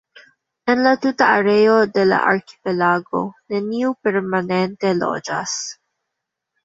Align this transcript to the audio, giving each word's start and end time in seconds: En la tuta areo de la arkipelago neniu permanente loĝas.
En 0.73 0.79
la 0.85 0.93
tuta 1.01 1.27
areo 1.41 1.75
de 1.97 2.05
la 2.07 2.21
arkipelago 2.31 3.21
neniu 3.55 3.95
permanente 4.09 4.95
loĝas. 5.05 5.55